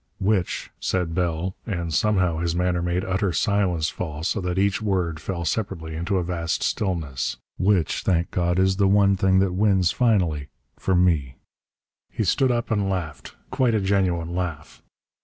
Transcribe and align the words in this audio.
"Which," 0.17 0.71
said 0.79 1.13
Bell 1.13 1.55
and 1.67 1.93
somehow 1.93 2.39
his 2.39 2.55
manner 2.55 2.81
made 2.81 3.05
utter 3.05 3.31
silence 3.31 3.89
fall 3.89 4.23
so 4.23 4.41
that 4.41 4.57
each 4.57 4.81
word 4.81 5.19
fell 5.19 5.45
separately 5.45 5.95
into 5.95 6.17
a 6.17 6.23
vast 6.23 6.63
stillness 6.63 7.37
"which, 7.59 8.01
thank 8.01 8.31
God, 8.31 8.57
is 8.57 8.77
the 8.77 8.87
one 8.87 9.15
thing 9.15 9.37
that 9.41 9.53
wins 9.53 9.91
finally, 9.91 10.47
for 10.75 10.95
me!" 10.95 11.35
He 12.09 12.23
stood 12.23 12.49
up 12.51 12.71
and 12.71 12.89
laughed. 12.89 13.35
Quite 13.51 13.75
a 13.75 13.79
genuine 13.79 14.33
laugh. 14.33 14.81